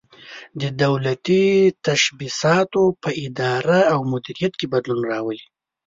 د 0.61 0.63
دولتي 0.83 1.43
تشبثاتو 1.85 2.83
په 3.01 3.09
اداره 3.25 3.79
او 3.93 3.99
مدیریت 4.13 4.53
کې 4.59 4.71
بدلون 4.73 5.01
راولي. 5.11 5.45